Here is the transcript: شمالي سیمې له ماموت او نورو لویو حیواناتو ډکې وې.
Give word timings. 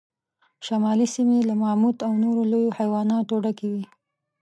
شمالي 0.65 1.07
سیمې 1.15 1.39
له 1.49 1.53
ماموت 1.61 1.97
او 2.07 2.11
نورو 2.23 2.41
لویو 2.51 2.75
حیواناتو 2.77 3.35
ډکې 3.43 3.67
وې. 3.73 3.83